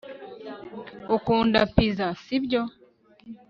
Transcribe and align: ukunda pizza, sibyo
ukunda 1.15 1.59
pizza, 1.73 2.07
sibyo 2.23 2.61